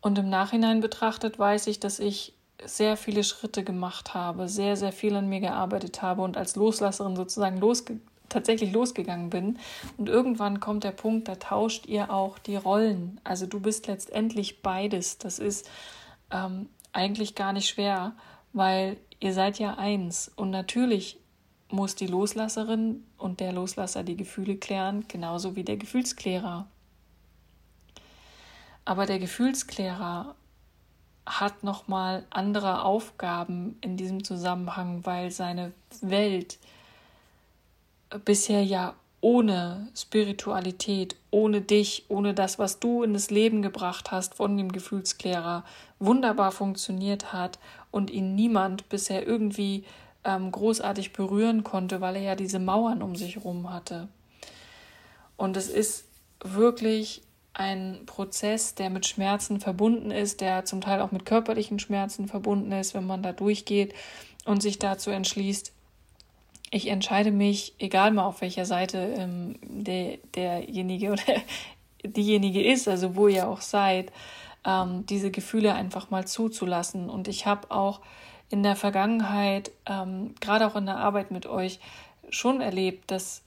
Und 0.00 0.18
im 0.18 0.28
Nachhinein 0.28 0.80
betrachtet 0.80 1.38
weiß 1.38 1.68
ich, 1.68 1.78
dass 1.78 2.00
ich 2.00 2.34
sehr 2.64 2.96
viele 2.96 3.24
Schritte 3.24 3.64
gemacht 3.64 4.14
habe, 4.14 4.48
sehr, 4.48 4.76
sehr 4.76 4.92
viel 4.92 5.14
an 5.16 5.28
mir 5.28 5.40
gearbeitet 5.40 6.02
habe 6.02 6.22
und 6.22 6.36
als 6.36 6.56
Loslasserin 6.56 7.16
sozusagen 7.16 7.58
losge 7.58 8.00
tatsächlich 8.32 8.72
losgegangen 8.72 9.30
bin. 9.30 9.58
Und 9.96 10.08
irgendwann 10.08 10.60
kommt 10.60 10.84
der 10.84 10.92
Punkt, 10.92 11.28
da 11.28 11.36
tauscht 11.36 11.86
ihr 11.86 12.12
auch 12.12 12.38
die 12.38 12.56
Rollen. 12.56 13.20
Also 13.24 13.46
du 13.46 13.60
bist 13.60 13.86
letztendlich 13.86 14.62
beides. 14.62 15.18
Das 15.18 15.38
ist 15.38 15.68
ähm, 16.30 16.68
eigentlich 16.92 17.34
gar 17.34 17.52
nicht 17.52 17.68
schwer, 17.68 18.14
weil 18.52 18.96
ihr 19.20 19.32
seid 19.32 19.58
ja 19.58 19.74
eins. 19.74 20.30
Und 20.34 20.50
natürlich 20.50 21.18
muss 21.70 21.94
die 21.94 22.06
Loslasserin 22.06 23.04
und 23.16 23.40
der 23.40 23.52
Loslasser 23.52 24.02
die 24.02 24.16
Gefühle 24.16 24.56
klären, 24.56 25.06
genauso 25.08 25.56
wie 25.56 25.64
der 25.64 25.76
Gefühlsklärer. 25.76 26.66
Aber 28.84 29.06
der 29.06 29.18
Gefühlsklärer 29.18 30.34
hat 31.24 31.62
nochmal 31.62 32.26
andere 32.30 32.84
Aufgaben 32.84 33.78
in 33.80 33.96
diesem 33.96 34.24
Zusammenhang, 34.24 35.04
weil 35.04 35.30
seine 35.30 35.72
Welt 36.00 36.58
bisher 38.24 38.62
ja 38.64 38.94
ohne 39.20 39.88
Spiritualität, 39.96 41.16
ohne 41.30 41.60
dich, 41.60 42.04
ohne 42.08 42.34
das, 42.34 42.58
was 42.58 42.80
du 42.80 43.04
in 43.04 43.14
das 43.14 43.30
Leben 43.30 43.62
gebracht 43.62 44.10
hast 44.10 44.34
von 44.34 44.56
dem 44.56 44.72
Gefühlsklärer, 44.72 45.64
wunderbar 46.00 46.50
funktioniert 46.50 47.32
hat 47.32 47.60
und 47.92 48.10
ihn 48.10 48.34
niemand 48.34 48.88
bisher 48.88 49.26
irgendwie 49.26 49.84
ähm, 50.24 50.50
großartig 50.50 51.12
berühren 51.12 51.62
konnte, 51.62 52.00
weil 52.00 52.16
er 52.16 52.22
ja 52.22 52.34
diese 52.34 52.58
Mauern 52.58 53.00
um 53.00 53.14
sich 53.14 53.36
herum 53.36 53.72
hatte. 53.72 54.08
Und 55.36 55.56
es 55.56 55.68
ist 55.68 56.04
wirklich 56.42 57.22
ein 57.54 58.06
Prozess, 58.06 58.74
der 58.74 58.90
mit 58.90 59.06
Schmerzen 59.06 59.60
verbunden 59.60 60.10
ist, 60.10 60.40
der 60.40 60.64
zum 60.64 60.80
Teil 60.80 61.00
auch 61.00 61.12
mit 61.12 61.26
körperlichen 61.26 61.78
Schmerzen 61.78 62.26
verbunden 62.26 62.72
ist, 62.72 62.94
wenn 62.94 63.06
man 63.06 63.22
da 63.22 63.32
durchgeht 63.32 63.94
und 64.44 64.62
sich 64.62 64.78
dazu 64.78 65.10
entschließt, 65.10 65.72
ich 66.74 66.88
entscheide 66.88 67.30
mich, 67.30 67.74
egal 67.78 68.12
mal 68.12 68.24
auf 68.24 68.40
welcher 68.40 68.64
Seite 68.64 68.98
ähm, 69.18 69.56
der, 69.62 70.16
derjenige 70.34 71.12
oder 71.12 71.22
diejenige 72.02 72.64
ist, 72.64 72.88
also 72.88 73.14
wo 73.14 73.28
ihr 73.28 73.46
auch 73.46 73.60
seid, 73.60 74.10
ähm, 74.64 75.04
diese 75.06 75.30
Gefühle 75.30 75.74
einfach 75.74 76.10
mal 76.10 76.26
zuzulassen. 76.26 77.10
Und 77.10 77.28
ich 77.28 77.44
habe 77.44 77.70
auch 77.70 78.00
in 78.48 78.62
der 78.62 78.74
Vergangenheit, 78.74 79.70
ähm, 79.84 80.34
gerade 80.40 80.66
auch 80.66 80.74
in 80.74 80.86
der 80.86 80.96
Arbeit 80.96 81.30
mit 81.30 81.46
euch, 81.46 81.78
schon 82.30 82.62
erlebt, 82.62 83.10
dass, 83.10 83.42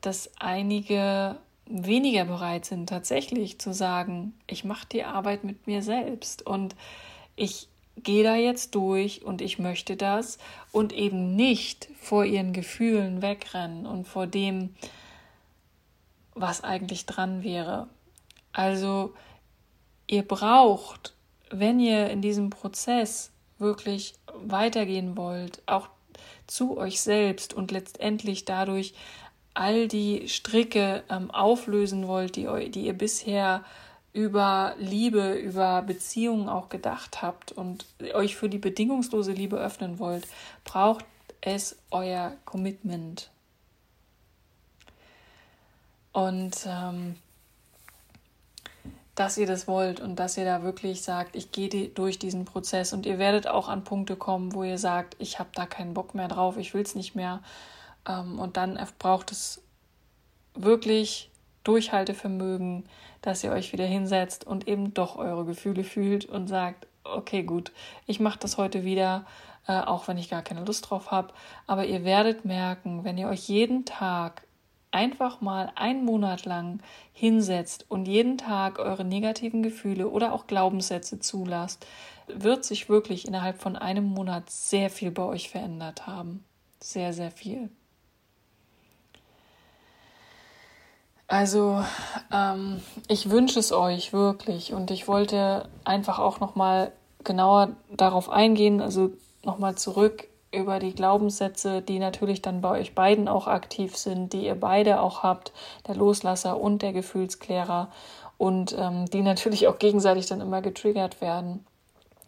dass 0.00 0.32
einige 0.40 1.36
weniger 1.66 2.24
bereit 2.24 2.64
sind, 2.64 2.88
tatsächlich 2.88 3.60
zu 3.60 3.72
sagen, 3.72 4.34
ich 4.48 4.64
mache 4.64 4.88
die 4.90 5.04
Arbeit 5.04 5.44
mit 5.44 5.68
mir 5.68 5.82
selbst 5.82 6.44
und 6.44 6.74
ich 7.36 7.69
gehe 8.02 8.24
da 8.24 8.36
jetzt 8.36 8.74
durch 8.74 9.24
und 9.24 9.40
ich 9.40 9.58
möchte 9.58 9.96
das 9.96 10.38
und 10.72 10.92
eben 10.92 11.36
nicht 11.36 11.88
vor 12.00 12.24
ihren 12.24 12.52
Gefühlen 12.52 13.22
wegrennen 13.22 13.86
und 13.86 14.06
vor 14.06 14.26
dem, 14.26 14.74
was 16.34 16.62
eigentlich 16.62 17.06
dran 17.06 17.42
wäre. 17.42 17.88
Also 18.52 19.14
ihr 20.06 20.22
braucht, 20.22 21.14
wenn 21.50 21.80
ihr 21.80 22.10
in 22.10 22.22
diesem 22.22 22.50
Prozess 22.50 23.30
wirklich 23.58 24.14
weitergehen 24.34 25.16
wollt, 25.16 25.62
auch 25.66 25.88
zu 26.46 26.76
euch 26.76 27.00
selbst 27.00 27.54
und 27.54 27.70
letztendlich 27.70 28.44
dadurch 28.44 28.94
all 29.54 29.88
die 29.88 30.28
Stricke 30.28 31.04
ähm, 31.10 31.30
auflösen 31.30 32.06
wollt, 32.06 32.36
die, 32.36 32.70
die 32.70 32.86
ihr 32.86 32.94
bisher 32.94 33.64
über 34.12 34.74
Liebe, 34.78 35.34
über 35.34 35.82
Beziehungen 35.82 36.48
auch 36.48 36.68
gedacht 36.68 37.22
habt 37.22 37.52
und 37.52 37.86
euch 38.14 38.36
für 38.36 38.48
die 38.48 38.58
bedingungslose 38.58 39.32
Liebe 39.32 39.56
öffnen 39.56 39.98
wollt, 39.98 40.26
braucht 40.64 41.04
es 41.40 41.78
euer 41.90 42.32
Commitment. 42.44 43.30
Und 46.12 46.66
ähm, 46.66 47.14
dass 49.14 49.38
ihr 49.38 49.46
das 49.46 49.68
wollt 49.68 50.00
und 50.00 50.16
dass 50.16 50.36
ihr 50.36 50.44
da 50.44 50.62
wirklich 50.62 51.02
sagt, 51.02 51.36
ich 51.36 51.52
gehe 51.52 51.88
durch 51.88 52.18
diesen 52.18 52.44
Prozess 52.44 52.92
und 52.92 53.06
ihr 53.06 53.18
werdet 53.18 53.46
auch 53.46 53.68
an 53.68 53.84
Punkte 53.84 54.16
kommen, 54.16 54.54
wo 54.54 54.64
ihr 54.64 54.78
sagt, 54.78 55.14
ich 55.18 55.38
habe 55.38 55.50
da 55.54 55.66
keinen 55.66 55.94
Bock 55.94 56.14
mehr 56.14 56.28
drauf, 56.28 56.56
ich 56.56 56.74
will 56.74 56.82
es 56.82 56.94
nicht 56.94 57.14
mehr. 57.14 57.42
Ähm, 58.08 58.38
und 58.40 58.56
dann 58.56 58.78
braucht 58.98 59.30
es 59.30 59.62
wirklich 60.54 61.29
Durchhaltevermögen, 61.64 62.84
dass 63.22 63.44
ihr 63.44 63.52
euch 63.52 63.72
wieder 63.72 63.86
hinsetzt 63.86 64.46
und 64.46 64.68
eben 64.68 64.94
doch 64.94 65.16
eure 65.16 65.44
Gefühle 65.44 65.84
fühlt 65.84 66.24
und 66.26 66.48
sagt, 66.48 66.86
okay, 67.04 67.42
gut, 67.42 67.72
ich 68.06 68.20
mache 68.20 68.38
das 68.38 68.58
heute 68.58 68.84
wieder, 68.84 69.26
äh, 69.66 69.78
auch 69.80 70.08
wenn 70.08 70.18
ich 70.18 70.30
gar 70.30 70.42
keine 70.42 70.64
Lust 70.64 70.90
drauf 70.90 71.10
habe. 71.10 71.32
Aber 71.66 71.86
ihr 71.86 72.04
werdet 72.04 72.44
merken, 72.44 73.04
wenn 73.04 73.18
ihr 73.18 73.28
euch 73.28 73.48
jeden 73.48 73.84
Tag 73.84 74.42
einfach 74.90 75.40
mal 75.40 75.70
einen 75.76 76.04
Monat 76.04 76.44
lang 76.44 76.80
hinsetzt 77.12 77.86
und 77.88 78.06
jeden 78.06 78.38
Tag 78.38 78.78
eure 78.78 79.04
negativen 79.04 79.62
Gefühle 79.62 80.08
oder 80.08 80.32
auch 80.32 80.46
Glaubenssätze 80.46 81.20
zulasst, 81.20 81.86
wird 82.26 82.64
sich 82.64 82.88
wirklich 82.88 83.26
innerhalb 83.26 83.60
von 83.60 83.76
einem 83.76 84.04
Monat 84.04 84.50
sehr 84.50 84.90
viel 84.90 85.10
bei 85.10 85.22
euch 85.22 85.48
verändert 85.48 86.06
haben. 86.06 86.44
Sehr, 86.80 87.12
sehr 87.12 87.30
viel. 87.30 87.70
Also 91.30 91.84
ähm, 92.32 92.82
ich 93.06 93.30
wünsche 93.30 93.60
es 93.60 93.70
euch 93.70 94.12
wirklich 94.12 94.72
und 94.72 94.90
ich 94.90 95.06
wollte 95.06 95.68
einfach 95.84 96.18
auch 96.18 96.40
noch 96.40 96.56
mal 96.56 96.90
genauer 97.22 97.70
darauf 97.88 98.28
eingehen, 98.30 98.80
also 98.80 99.12
noch 99.44 99.56
mal 99.56 99.76
zurück 99.76 100.26
über 100.52 100.80
die 100.80 100.92
Glaubenssätze, 100.92 101.82
die 101.82 102.00
natürlich 102.00 102.42
dann 102.42 102.60
bei 102.60 102.70
euch 102.70 102.96
beiden 102.96 103.28
auch 103.28 103.46
aktiv 103.46 103.96
sind, 103.96 104.32
die 104.32 104.44
ihr 104.44 104.56
beide 104.56 105.00
auch 105.00 105.22
habt, 105.22 105.52
der 105.86 105.94
Loslasser 105.94 106.60
und 106.60 106.82
der 106.82 106.92
Gefühlsklärer 106.92 107.92
und 108.36 108.74
ähm, 108.76 109.06
die 109.06 109.22
natürlich 109.22 109.68
auch 109.68 109.78
gegenseitig 109.78 110.26
dann 110.26 110.40
immer 110.40 110.62
getriggert 110.62 111.20
werden. 111.20 111.64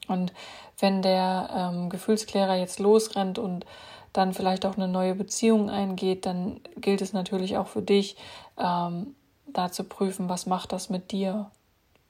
Und 0.06 0.32
wenn 0.78 1.02
der 1.02 1.50
ähm, 1.52 1.90
Gefühlsklärer 1.90 2.54
jetzt 2.54 2.78
losrennt 2.78 3.40
und 3.40 3.66
dann 4.12 4.35
vielleicht 4.35 4.66
auch 4.66 4.76
eine 4.76 4.88
neue 4.88 5.14
Beziehung 5.14 5.71
eingeht, 5.71 6.26
dann 6.26 6.61
gilt 6.76 7.00
es 7.00 7.12
natürlich 7.12 7.57
auch 7.57 7.66
für 7.66 7.83
dich, 7.83 8.16
ähm, 8.59 9.14
da 9.47 9.71
zu 9.71 9.85
prüfen, 9.85 10.28
was 10.28 10.47
macht 10.47 10.73
das 10.73 10.90
mit 10.90 11.12
dir? 11.12 11.50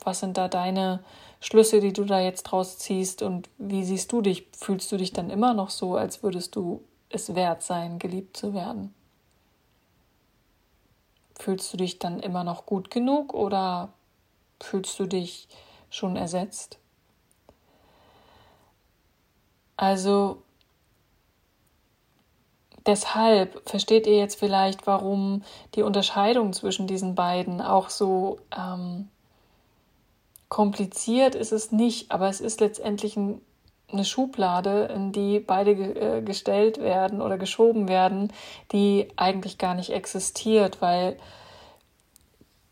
Was 0.05 0.21
sind 0.21 0.37
da 0.37 0.49
deine 0.49 1.01
Schlüsse, 1.41 1.81
die 1.81 1.93
du 1.93 2.05
da 2.05 2.21
jetzt 2.21 2.45
draus 2.45 2.79
ziehst 2.79 3.23
und 3.23 3.49
wie 3.59 3.85
siehst 3.85 4.11
du 4.13 4.21
dich? 4.21 4.49
Fühlst 4.53 4.91
du 4.91 4.97
dich 4.97 5.13
dann 5.13 5.31
immer 5.31 5.55
noch 5.55 5.71
so, 5.71 5.97
als 5.97 6.23
würdest 6.23 6.57
du 6.57 6.83
es 7.09 7.35
wert 7.35 7.63
sein, 7.63 7.99
geliebt 7.99 8.37
zu 8.37 8.55
werden? 8.55 8.95
Fühlst 11.39 11.73
du 11.73 11.77
dich 11.77 11.99
dann 11.99 12.21
immer 12.21 12.45
noch 12.45 12.67
gut 12.67 12.91
genug 12.91 13.35
oder 13.35 13.93
fühlst 14.61 14.99
du 14.99 15.07
dich 15.07 15.49
schon 15.91 16.17
ersetzt? 16.17 16.79
Also 19.77 20.43
deshalb 22.87 23.69
versteht 23.69 24.07
ihr 24.07 24.17
jetzt 24.17 24.39
vielleicht, 24.39 24.87
warum 24.87 25.43
die 25.75 25.83
Unterscheidung 25.83 26.53
zwischen 26.53 26.87
diesen 26.87 27.15
beiden 27.15 27.61
auch 27.61 27.91
so 27.91 28.39
ähm, 28.57 29.09
kompliziert 30.53 31.35
ist 31.35 31.51
es 31.51 31.73
nicht, 31.73 32.11
aber 32.11 32.29
es 32.29 32.43
ist 32.43 32.61
letztendlich 32.61 33.17
ein, 33.17 33.41
eine 33.91 34.05
Schublade, 34.05 34.85
in 34.95 35.11
die 35.11 35.41
beide 35.41 35.75
ge 35.75 36.19
äh, 36.19 36.21
gestellt 36.21 36.79
werden 36.79 37.23
oder 37.23 37.39
geschoben 37.39 37.89
werden, 37.89 38.31
die 38.71 39.09
eigentlich 39.17 39.57
gar 39.57 39.75
nicht 39.75 39.89
existiert, 39.91 40.83
weil 40.83 41.17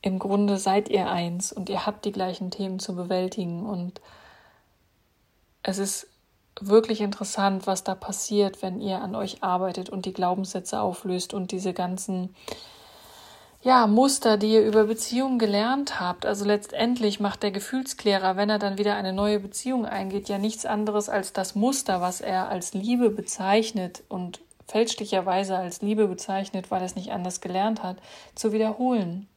im 0.02 0.19
Grunde 0.19 0.59
seid 0.59 0.90
ihr 0.90 1.11
eins 1.11 1.52
und 1.52 1.71
ihr 1.71 1.87
habt 1.87 2.05
die 2.05 2.12
gleichen 2.12 2.50
Themen 2.50 2.81
zu 2.81 2.95
bewältigen. 2.95 3.64
Und 3.64 4.02
es 5.62 5.79
ist 5.79 6.10
wirklich 6.61 7.00
interessant, 7.00 7.67
was 7.67 7.85
da 7.85 7.95
passiert, 7.95 8.62
wenn 8.62 8.81
ihr 8.81 9.00
an 9.00 9.14
euch 9.14 9.43
arbeitet 9.43 9.90
und 9.90 10.07
die 10.07 10.12
Glaubenssätze 10.12 10.81
auflöst 10.81 11.35
und 11.35 11.52
diese 11.52 11.73
ganzen 11.73 12.35
ja, 13.62 13.87
Muster, 13.87 14.38
die 14.38 14.55
ihr 14.55 14.67
über 14.67 14.85
Beziehungen 14.85 15.38
gelernt 15.38 16.00
habt. 16.00 16.25
Also 16.25 16.45
letztendlich 16.45 17.21
macht 17.21 17.43
der 17.43 17.50
Gefühlsklärer, 17.50 18.37
wenn 18.37 18.49
er 18.49 18.59
dann 18.59 18.79
wieder 18.79 18.97
eine 18.97 19.12
neue 19.12 19.38
Beziehung 19.38 19.85
eingeht, 19.85 20.29
ja 20.29 20.38
nichts 20.38 20.64
anderes 20.64 21.09
als 21.09 21.33
das 21.33 21.55
Muster, 21.55 22.00
was 22.00 22.21
er 22.21 22.49
als 22.49 22.73
Liebe 22.73 23.11
bezeichnet 23.11 24.02
und 24.09 24.40
fälschlicherweise 24.67 25.57
als 25.57 25.83
Liebe 25.83 26.07
bezeichnet, 26.07 26.71
weil 26.71 26.81
er 26.81 26.87
es 26.87 26.97
nicht 26.97 27.12
anders 27.12 27.40
gelernt 27.40 27.83
hat, 27.83 27.97
zu 28.35 28.52
wiederholen. 28.52 29.29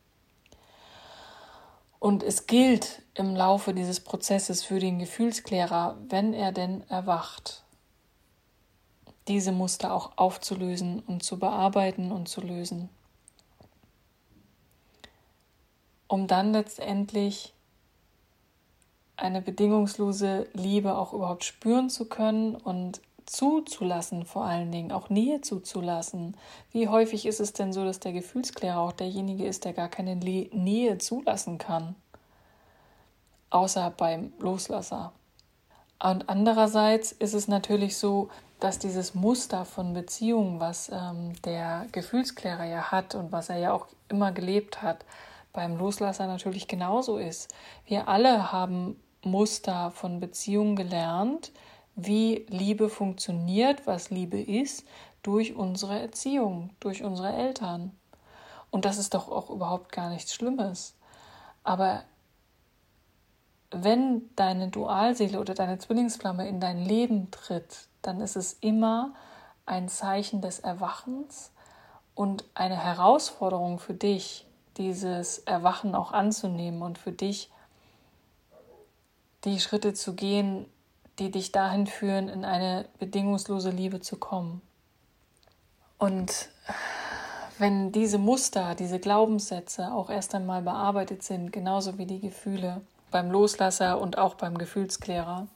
Und 2.04 2.22
es 2.22 2.48
gilt 2.48 3.02
im 3.14 3.34
Laufe 3.34 3.74
dieses 3.74 4.02
Prozesses 4.02 4.62
für 4.62 4.78
den 4.78 5.00
Gefühlsklärer, 5.00 5.98
wenn 6.10 6.34
er 6.34 6.52
denn 6.52 6.84
erwacht, 6.90 7.64
diese 9.30 9.54
Muster 9.54 9.94
auch 9.94 10.18
aufzulösen 10.18 11.00
und 11.00 11.24
zu 11.24 11.40
bearbeiten 11.40 12.12
und 12.12 12.28
zu 12.28 12.42
lösen, 12.42 12.90
um 16.10 16.28
dann 16.28 16.52
letztendlich 16.52 17.54
eine 19.16 19.42
bedingungslose 19.42 20.50
Liebe 20.52 20.98
auch 20.98 21.14
überhaupt 21.14 21.46
spüren 21.46 21.90
zu 21.90 22.04
können 22.10 22.58
und 22.58 23.00
zuzulassen, 23.26 24.26
vor 24.26 24.46
allen 24.46 24.72
Dingen 24.72 24.92
auch 24.92 25.10
Nähe 25.10 25.42
zuzulassen. 25.42 26.38
Wie 26.72 26.88
häufig 26.88 27.26
ist 27.26 27.40
es 27.40 27.54
denn 27.54 27.74
so, 27.74 27.84
dass 27.84 28.00
der 28.00 28.14
Gefühlsklärer 28.14 28.80
auch 28.80 28.92
derjenige 28.92 29.46
ist, 29.46 29.66
der 29.66 29.74
gar 29.74 29.90
keine 29.90 30.16
Nähe 30.16 30.98
zulassen 30.98 31.58
kann, 31.58 31.96
außer 33.50 33.92
beim 33.96 34.34
Loslasser. 34.40 35.14
Und 36.00 36.28
andererseits 36.28 37.14
ist 37.14 37.34
es 37.34 37.48
natürlich 37.48 37.98
so, 37.98 38.30
dass 38.60 38.80
dieses 38.80 39.14
Muster 39.16 39.66
von 39.66 39.94
Beziehungen, 39.94 40.60
was 40.60 40.90
ähm, 40.90 41.34
der 41.44 41.86
Gefühlsklärer 41.92 42.66
ja 42.66 42.92
hat 42.92 43.16
und 43.16 43.32
was 43.32 43.50
er 43.50 43.58
ja 43.58 43.74
auch 43.74 43.88
immer 44.10 44.32
gelebt 44.32 44.82
hat, 44.82 45.06
beim 45.54 45.78
Loslasser 45.78 46.28
natürlich 46.28 46.68
genauso 46.68 47.18
ist. 47.18 47.54
Wir 47.86 48.08
alle 48.08 48.52
haben 48.52 49.00
Muster 49.24 49.92
von 49.92 50.20
Beziehungen 50.20 50.76
gelernt, 50.76 51.52
wie 51.96 52.46
Liebe 52.50 52.90
funktioniert, 52.90 53.86
was 53.86 54.10
Liebe 54.10 54.42
ist, 54.42 54.86
durch 55.22 55.56
unsere 55.56 56.00
Erziehung, 56.00 56.72
durch 56.80 57.04
unsere 57.04 57.34
Eltern. 57.34 57.92
Und 58.72 58.86
das 58.86 58.98
ist 58.98 59.14
doch 59.14 59.30
auch 59.30 59.50
überhaupt 59.50 59.92
gar 59.92 60.10
nichts 60.10 60.34
Schlimmes. 60.34 60.96
Aber 61.64 62.04
wenn 63.72 64.30
deine 64.36 64.70
Dualseele 64.70 65.40
oder 65.40 65.54
deine 65.54 65.78
Zwillingsflamme 65.78 66.48
in 66.48 66.60
dein 66.60 66.80
Leben 66.80 67.32
tritt, 67.32 67.88
dann 68.02 68.22
ist 68.22 68.36
es 68.36 68.54
immer 68.54 69.14
ein 69.66 69.88
Zeichen 69.90 70.42
des 70.42 70.60
Erwachens 70.60 71.52
und 72.16 72.46
eine 72.54 72.78
Herausforderung 72.78 73.80
für 73.80 73.94
dich, 73.94 74.46
dieses 74.78 75.40
Erwachen 75.40 75.96
auch 75.96 76.12
anzunehmen 76.12 76.82
und 76.82 76.98
für 76.98 77.12
dich 77.12 77.52
die 79.46 79.60
Schritte 79.60 79.94
zu 79.94 80.16
gehen, 80.16 80.66
die 81.20 81.32
dich 81.32 81.52
dahin 81.52 81.88
führen, 81.88 82.30
in 82.30 82.46
eine 82.46 82.86
bedingungslose 83.00 83.70
Liebe 83.70 84.00
zu 84.00 84.18
kommen. 84.18 84.62
Und 85.98 86.50
wenn 87.60 87.92
diese 87.92 88.18
Muster, 88.18 88.76
diese 88.76 89.00
Glaubenssätze 89.00 89.94
auch 89.94 90.10
erst 90.10 90.34
einmal 90.34 90.62
bearbeitet 90.62 91.24
sind, 91.24 91.52
genauso 91.52 91.98
wie 91.98 92.06
die 92.06 92.20
Gefühle 92.20 92.82
beim 93.12 93.32
Loslasser 93.32 94.02
und 94.02 94.18
auch 94.18 94.34
beim 94.34 94.58
Gefühlsklärer, 94.58 95.48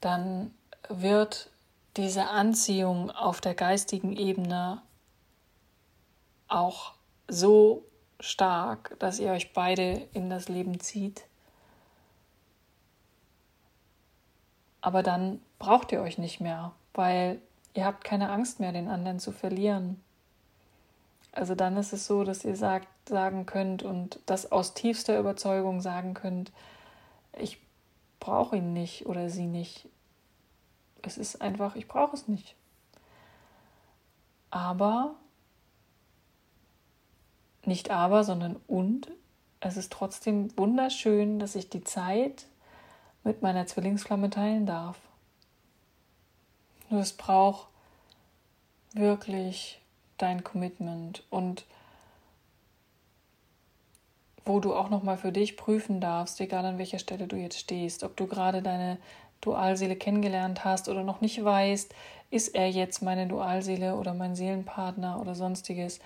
dann 0.00 0.52
wird 0.88 1.50
diese 1.96 2.28
Anziehung 2.28 3.10
auf 3.10 3.40
der 3.40 3.54
geistigen 3.54 4.16
Ebene 4.16 4.82
auch 6.48 6.92
so 7.28 7.84
stark, 8.20 8.96
dass 8.98 9.20
ihr 9.20 9.30
euch 9.30 9.52
beide 9.52 10.08
in 10.12 10.30
das 10.30 10.48
Leben 10.48 10.80
zieht 10.80 11.27
Aber 14.80 15.02
dann 15.02 15.40
braucht 15.58 15.92
ihr 15.92 16.00
euch 16.00 16.18
nicht 16.18 16.40
mehr, 16.40 16.72
weil 16.94 17.40
ihr 17.74 17.84
habt 17.84 18.04
keine 18.04 18.30
Angst 18.30 18.60
mehr, 18.60 18.72
den 18.72 18.88
anderen 18.88 19.18
zu 19.18 19.32
verlieren. 19.32 20.00
Also 21.32 21.54
dann 21.54 21.76
ist 21.76 21.92
es 21.92 22.06
so, 22.06 22.24
dass 22.24 22.44
ihr 22.44 22.56
sagt, 22.56 22.88
sagen 23.08 23.46
könnt 23.46 23.82
und 23.82 24.20
das 24.26 24.52
aus 24.52 24.74
tiefster 24.74 25.18
Überzeugung 25.18 25.80
sagen 25.80 26.14
könnt, 26.14 26.52
ich 27.38 27.58
brauche 28.20 28.56
ihn 28.56 28.72
nicht 28.72 29.06
oder 29.06 29.30
sie 29.30 29.46
nicht. 29.46 29.88
Es 31.02 31.16
ist 31.16 31.40
einfach, 31.40 31.76
ich 31.76 31.88
brauche 31.88 32.14
es 32.16 32.28
nicht. 32.28 32.54
Aber, 34.50 35.14
nicht 37.64 37.90
aber, 37.90 38.24
sondern 38.24 38.56
und, 38.66 39.10
es 39.60 39.76
ist 39.76 39.92
trotzdem 39.92 40.56
wunderschön, 40.56 41.38
dass 41.38 41.54
ich 41.54 41.68
die 41.68 41.84
Zeit 41.84 42.47
mit 43.28 43.42
meiner 43.42 43.66
Zwillingsflamme 43.66 44.30
teilen 44.30 44.64
darf. 44.64 44.96
Nur 46.88 47.02
es 47.02 47.12
braucht 47.12 47.68
wirklich 48.94 49.82
dein 50.16 50.42
Commitment 50.42 51.22
und 51.28 51.66
wo 54.46 54.60
du 54.60 54.74
auch 54.74 54.88
noch 54.88 55.02
mal 55.02 55.18
für 55.18 55.30
dich 55.30 55.58
prüfen 55.58 56.00
darfst, 56.00 56.40
egal 56.40 56.64
an 56.64 56.78
welcher 56.78 56.98
Stelle 56.98 57.26
du 57.26 57.36
jetzt 57.36 57.58
stehst, 57.58 58.02
ob 58.02 58.16
du 58.16 58.26
gerade 58.26 58.62
deine 58.62 58.96
Dualseele 59.42 59.94
kennengelernt 59.94 60.64
hast 60.64 60.88
oder 60.88 61.04
noch 61.04 61.20
nicht 61.20 61.44
weißt, 61.44 61.94
ist 62.30 62.54
er 62.54 62.70
jetzt 62.70 63.02
meine 63.02 63.26
Dualseele 63.26 63.96
oder 63.96 64.14
mein 64.14 64.34
Seelenpartner 64.36 65.20
oder 65.20 65.34
sonstiges 65.34 66.00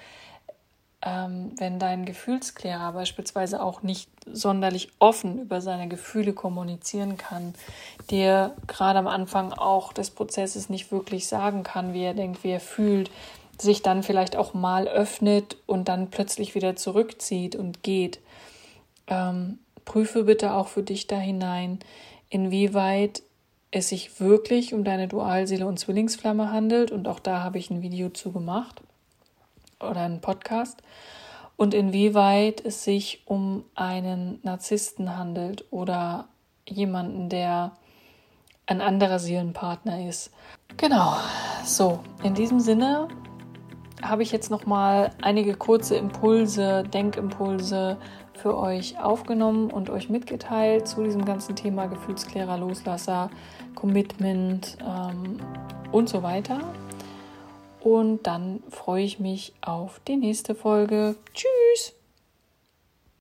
ähm, 1.04 1.50
wenn 1.58 1.80
dein 1.80 2.04
Gefühlsklärer 2.04 2.92
beispielsweise 2.92 3.60
auch 3.60 3.82
nicht 3.82 4.08
sonderlich 4.30 4.90
offen 5.00 5.40
über 5.40 5.60
seine 5.60 5.88
Gefühle 5.88 6.32
kommunizieren 6.32 7.16
kann, 7.16 7.54
dir 8.10 8.54
gerade 8.68 9.00
am 9.00 9.08
Anfang 9.08 9.52
auch 9.52 9.92
des 9.92 10.10
Prozesses 10.10 10.68
nicht 10.68 10.92
wirklich 10.92 11.26
sagen 11.26 11.64
kann, 11.64 11.92
wie 11.92 12.04
er 12.04 12.14
denkt, 12.14 12.44
wie 12.44 12.50
er 12.50 12.60
fühlt, 12.60 13.10
sich 13.58 13.82
dann 13.82 14.04
vielleicht 14.04 14.36
auch 14.36 14.54
mal 14.54 14.86
öffnet 14.86 15.56
und 15.66 15.88
dann 15.88 16.08
plötzlich 16.10 16.54
wieder 16.54 16.76
zurückzieht 16.76 17.56
und 17.56 17.82
geht. 17.82 18.20
Ähm, 19.08 19.58
prüfe 19.84 20.24
bitte 20.24 20.54
auch 20.54 20.68
für 20.68 20.84
dich 20.84 21.08
da 21.08 21.18
hinein, 21.18 21.80
inwieweit 22.28 23.22
es 23.72 23.88
sich 23.88 24.20
wirklich 24.20 24.72
um 24.72 24.84
deine 24.84 25.08
Dualseele 25.08 25.66
und 25.66 25.78
Zwillingsflamme 25.78 26.52
handelt. 26.52 26.92
Und 26.92 27.08
auch 27.08 27.18
da 27.18 27.42
habe 27.42 27.58
ich 27.58 27.70
ein 27.70 27.82
Video 27.82 28.10
zu 28.10 28.30
gemacht 28.30 28.82
oder 29.82 30.00
einen 30.00 30.20
Podcast 30.20 30.82
und 31.56 31.74
inwieweit 31.74 32.64
es 32.64 32.84
sich 32.84 33.22
um 33.26 33.64
einen 33.74 34.40
Narzissten 34.42 35.16
handelt 35.16 35.64
oder 35.70 36.28
jemanden, 36.68 37.28
der 37.28 37.72
ein 38.66 38.80
anderer 38.80 39.18
Seelenpartner 39.18 40.08
ist. 40.08 40.30
Genau. 40.76 41.16
So, 41.64 42.00
in 42.22 42.34
diesem 42.34 42.60
Sinne 42.60 43.08
habe 44.02 44.22
ich 44.22 44.32
jetzt 44.32 44.50
noch 44.50 44.66
mal 44.66 45.10
einige 45.20 45.54
kurze 45.54 45.96
Impulse, 45.96 46.82
Denkimpulse 46.82 47.96
für 48.34 48.56
euch 48.56 48.98
aufgenommen 48.98 49.70
und 49.70 49.90
euch 49.90 50.08
mitgeteilt 50.08 50.88
zu 50.88 51.04
diesem 51.04 51.24
ganzen 51.24 51.54
Thema 51.54 51.86
Gefühlsklärer, 51.86 52.58
Loslasser, 52.58 53.30
Commitment 53.74 54.78
ähm, 54.80 55.38
und 55.92 56.08
so 56.08 56.22
weiter. 56.22 56.60
Und 57.82 58.26
dann 58.26 58.62
freue 58.70 59.04
ich 59.04 59.18
mich 59.18 59.52
auf 59.60 60.00
die 60.06 60.16
nächste 60.16 60.54
Folge. 60.54 61.16
Tschüss! 61.34 61.94